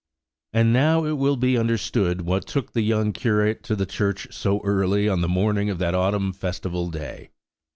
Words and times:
And 0.51 0.73
now 0.73 1.05
it 1.05 1.19
will 1.19 1.35
be 1.37 1.59
understood 1.59 2.21
what 2.21 2.47
took 2.47 2.73
the 2.73 2.81
young 2.81 3.13
curate 3.13 3.61
to 3.65 3.75
the 3.75 3.85
church 3.85 4.27
so 4.31 4.59
early, 4.63 5.07
on 5.07 5.21
the 5.21 5.27
morning 5.29 5.69
of 5.69 5.77
that 5.77 5.93
autumn 5.93 6.33
festival 6.33 6.89
day. 6.89 7.29